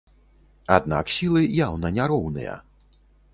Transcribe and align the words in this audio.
Аднак 0.77 1.11
сілы 1.17 1.43
яўна 1.67 1.93
няроўныя. 1.99 2.57